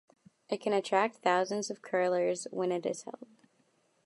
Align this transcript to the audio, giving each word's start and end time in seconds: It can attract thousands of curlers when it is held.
It 0.49 0.61
can 0.61 0.73
attract 0.73 1.17
thousands 1.17 1.69
of 1.69 1.83
curlers 1.83 2.47
when 2.49 2.71
it 2.71 2.87
is 2.87 3.03
held. 3.03 3.27